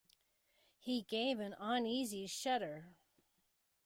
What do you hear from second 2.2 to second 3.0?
shudder.